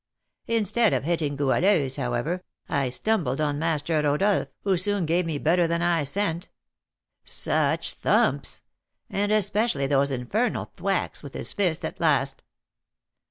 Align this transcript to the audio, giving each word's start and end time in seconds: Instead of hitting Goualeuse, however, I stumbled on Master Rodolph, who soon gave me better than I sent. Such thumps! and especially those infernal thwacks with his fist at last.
Instead 0.47 0.93
of 0.93 1.03
hitting 1.03 1.35
Goualeuse, 1.35 1.95
however, 1.97 2.41
I 2.67 2.89
stumbled 2.89 3.39
on 3.39 3.59
Master 3.59 4.01
Rodolph, 4.01 4.47
who 4.63 4.75
soon 4.75 5.05
gave 5.05 5.27
me 5.27 5.37
better 5.37 5.67
than 5.67 5.83
I 5.83 6.05
sent. 6.05 6.49
Such 7.23 7.93
thumps! 7.93 8.63
and 9.11 9.31
especially 9.31 9.85
those 9.85 10.09
infernal 10.09 10.71
thwacks 10.75 11.21
with 11.21 11.35
his 11.35 11.53
fist 11.53 11.85
at 11.85 11.99
last. 11.99 12.43